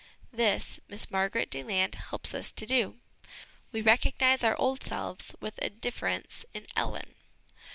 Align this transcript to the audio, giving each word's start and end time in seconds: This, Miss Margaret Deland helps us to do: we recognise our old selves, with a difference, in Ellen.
This, 0.33 0.79
Miss 0.87 1.11
Margaret 1.11 1.51
Deland 1.51 1.93
helps 1.93 2.33
us 2.33 2.51
to 2.53 2.65
do: 2.65 2.97
we 3.71 3.81
recognise 3.81 4.43
our 4.43 4.57
old 4.57 4.83
selves, 4.83 5.35
with 5.39 5.59
a 5.61 5.69
difference, 5.69 6.43
in 6.55 6.65
Ellen. 6.75 7.13